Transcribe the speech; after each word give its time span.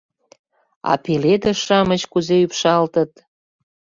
А 0.89 0.91
пеледыш-шамыч 1.03 2.01
кузе 2.11 2.35
ӱпшалтыт... 2.45 3.11